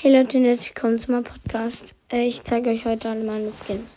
Hey 0.00 0.16
Leute, 0.16 0.38
herzlich 0.38 0.76
willkommen 0.76 1.00
zu 1.00 1.10
meinem 1.10 1.24
Podcast. 1.24 1.96
Äh, 2.08 2.28
ich 2.28 2.44
zeige 2.44 2.70
euch 2.70 2.84
heute 2.84 3.10
alle 3.10 3.24
meine 3.24 3.50
Skins, 3.50 3.96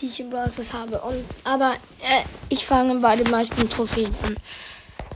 die 0.00 0.06
ich 0.06 0.18
im 0.18 0.30
Browsers 0.30 0.72
habe. 0.72 0.98
Und, 1.02 1.22
aber 1.44 1.74
äh, 2.00 2.22
ich 2.48 2.64
fange 2.64 2.94
bei 2.94 3.14
den 3.14 3.30
meisten 3.30 3.68
Trophäen 3.68 4.10
an. 4.22 4.38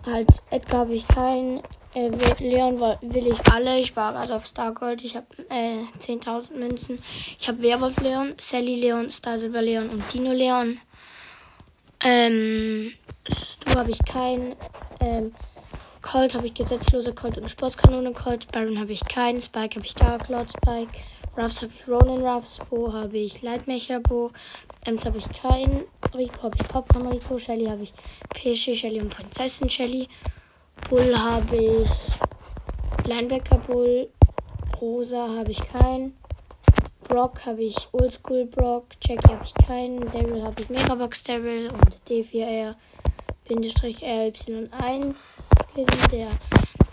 Halt, 0.04 0.28
Edgar 0.50 0.80
habe 0.80 0.94
ich 0.94 1.08
keinen. 1.08 1.62
Äh, 1.94 2.10
Leon 2.40 2.78
will 2.78 3.28
ich 3.28 3.38
alle. 3.50 3.78
Ich 3.80 3.96
war 3.96 4.12
gerade 4.12 4.34
auf 4.34 4.46
Star 4.46 4.74
Gold. 4.74 5.02
Ich 5.02 5.16
habe 5.16 5.24
äh, 5.48 5.78
10.000 5.98 6.58
Münzen. 6.58 7.02
Ich 7.38 7.48
habe 7.48 7.62
Werwolf 7.62 7.98
Leon, 8.02 8.34
Sally 8.38 8.76
Leon, 8.76 9.08
Star 9.08 9.38
Silver 9.38 9.62
Leon 9.62 9.88
und 9.88 10.12
Dino 10.12 10.32
Leon. 10.32 10.78
Ähm, 12.04 12.92
du 13.64 13.74
habe 13.74 13.90
ich 13.90 14.04
keinen. 14.04 14.56
Ähm, 15.00 15.34
Colt 16.10 16.34
habe 16.34 16.46
ich 16.46 16.54
gesetzlose 16.54 17.12
Colt 17.12 17.36
und 17.36 17.50
Sportskanone 17.50 18.14
Colt. 18.14 18.50
Baron 18.50 18.80
habe 18.80 18.92
ich 18.92 19.04
keinen. 19.04 19.42
Spike 19.42 19.76
habe 19.76 19.84
ich 19.84 19.94
Dark 19.94 20.30
Lord 20.30 20.48
Spike. 20.48 20.98
Ruffs 21.36 21.60
habe 21.60 21.70
ich 21.76 21.86
Ronin 21.86 22.26
Ruffs. 22.26 22.58
Bo 22.70 22.90
habe 22.90 23.18
ich 23.18 23.42
Lightmecher 23.42 24.00
Bo. 24.00 24.30
Ems 24.86 25.04
habe 25.04 25.18
ich 25.18 25.28
keinen. 25.30 25.84
Rico 26.14 26.44
habe 26.44 26.56
ich 26.58 26.66
Popcorn 26.66 27.08
Rico. 27.08 27.38
Shelly 27.38 27.66
habe 27.66 27.82
ich 27.82 27.92
Pesche 28.30 28.74
Shelly 28.74 29.02
und 29.02 29.14
Prinzessin 29.14 29.68
Shelly. 29.68 30.08
Bull 30.88 31.14
habe 31.14 31.56
ich 31.56 31.90
Linebacker 33.06 33.58
Bull. 33.58 34.08
Rosa 34.80 35.28
habe 35.28 35.50
ich 35.50 35.60
keinen. 35.60 36.16
Brock 37.06 37.44
habe 37.44 37.64
ich 37.64 37.76
Oldschool 37.92 38.46
Brock. 38.46 38.86
Jackie 39.04 39.28
habe 39.28 39.44
ich 39.44 39.52
keinen. 39.66 40.10
Daryl 40.10 40.42
habe 40.42 40.62
ich 40.62 40.70
Megabox 40.70 41.22
Daryl 41.24 41.68
und 41.68 42.00
D4R. 42.08 42.76
Bindestrich 43.46 44.04
RY1 44.04 45.67
Skin, 45.78 45.86
der 46.10 46.28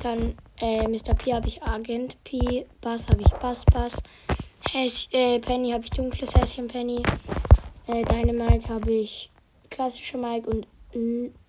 dann 0.03 0.37
äh, 0.59 0.87
Mr. 0.87 1.15
P 1.15 1.33
habe 1.33 1.47
ich 1.47 1.61
Agent 1.63 2.23
P, 2.23 2.65
Bass 2.81 3.07
habe 3.07 3.21
ich 3.21 3.31
Bass 3.33 3.65
Bass, 3.65 3.97
Häs 4.71 5.09
äh, 5.11 5.39
Penny 5.39 5.71
habe 5.71 5.83
ich 5.83 5.89
dunkles 5.89 6.35
Häschen 6.35 6.67
Penny, 6.67 7.01
äh, 7.87 8.03
Dynamite 8.03 8.69
habe 8.69 8.91
ich 8.91 9.31
klassische 9.69 10.17
Mike 10.17 10.49
und 10.49 10.67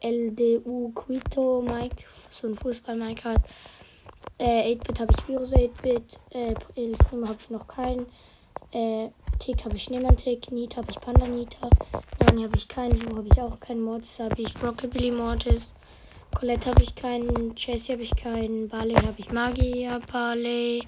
LDU 0.00 0.92
Quito 0.94 1.62
Mike, 1.62 2.04
so 2.30 2.48
ein 2.48 2.54
Fußball 2.54 2.96
Mike 2.96 3.24
halt. 3.24 3.42
Äh, 4.38 4.74
8-Bit 4.74 5.00
habe 5.00 5.14
ich 5.16 5.28
Virus 5.28 5.54
8-Bit, 5.54 6.18
äh, 6.30 6.54
El 6.74 6.92
Primo 6.92 7.28
habe 7.28 7.38
ich 7.40 7.50
noch 7.50 7.66
keinen. 7.68 8.06
Äh, 8.72 9.08
Tick 9.38 9.64
habe 9.64 9.76
ich 9.76 9.84
Schneemann-Tick, 9.84 10.50
Nita 10.50 10.78
habe 10.78 10.90
ich 10.90 11.00
Panda-Nita, 11.00 11.68
Nani 12.20 12.42
habe 12.42 12.56
ich 12.56 12.66
keinen, 12.66 12.98
Lu 13.00 13.16
habe 13.16 13.28
ich 13.30 13.40
auch 13.40 13.60
keinen, 13.60 13.82
Mortis 13.82 14.18
habe 14.18 14.40
ich 14.40 14.62
Rockabilly 14.62 15.10
Mortis, 15.10 15.72
Colette 16.38 16.68
habe 16.68 16.82
ich 16.82 16.94
keinen, 16.94 17.54
Jessie 17.56 17.92
habe 17.92 18.02
ich 18.02 18.14
keinen, 18.14 18.68
Barley 18.68 18.94
habe 18.94 19.14
ich 19.16 19.32
Magier, 19.32 19.98
Barley, 20.12 20.84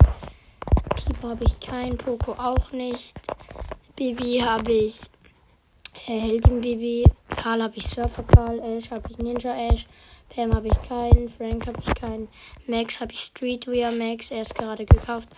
Piper 0.94 1.30
habe 1.30 1.44
ich 1.44 1.58
keinen, 1.58 1.96
Poco 1.96 2.32
auch 2.32 2.70
nicht, 2.70 3.14
Bibi 3.96 4.40
habe 4.44 4.72
ich 4.72 5.00
äh, 6.06 6.20
Heldin 6.20 6.60
Bibi, 6.60 7.04
Karl 7.30 7.62
habe 7.62 7.76
ich 7.76 7.86
Surfer 7.86 8.24
Karl, 8.24 8.58
Ash 8.58 8.90
habe 8.90 9.10
ich 9.10 9.16
Ninja 9.16 9.54
Ash, 9.70 9.86
Pam 10.28 10.54
habe 10.54 10.68
ich 10.68 10.82
keinen, 10.82 11.30
Frank 11.30 11.66
habe 11.66 11.80
ich 11.80 11.94
keinen, 11.94 12.28
Max 12.66 13.00
habe 13.00 13.12
ich 13.12 13.20
Streetwear 13.20 13.90
Max, 13.92 14.30
er 14.30 14.42
ist 14.42 14.54
gerade 14.54 14.84
gekauft. 14.84 15.30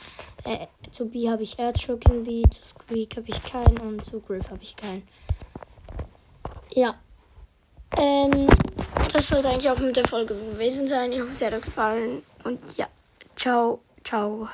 Äh, 0.42 0.66
zu 0.90 1.08
B 1.08 1.30
habe 1.30 1.44
ich 1.44 1.56
Erzschurken 1.56 2.24
B, 2.24 2.42
zu 2.50 2.62
Squeak 2.68 3.16
habe 3.16 3.28
ich 3.28 3.40
keinen 3.44 3.78
und 3.78 4.04
zu 4.04 4.18
Griff 4.20 4.50
habe 4.50 4.62
ich 4.64 4.74
keinen. 4.74 5.06
Ja. 6.72 6.96
Ähm, 7.96 8.48
das 9.12 9.28
sollte 9.28 9.48
eigentlich 9.48 9.70
auch 9.70 9.78
mit 9.78 9.96
der 9.96 10.06
Folge 10.06 10.34
gewesen 10.34 10.88
sein. 10.88 11.12
Ich 11.12 11.20
hoffe, 11.20 11.32
es 11.32 11.42
hat 11.42 11.52
euch 11.52 11.62
gefallen. 11.62 12.22
Und 12.44 12.58
ja, 12.76 12.86
ciao, 13.36 13.80
ciao. 14.04 14.48